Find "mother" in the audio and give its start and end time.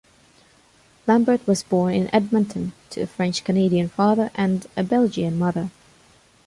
5.37-5.69